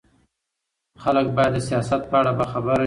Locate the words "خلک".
1.03-1.27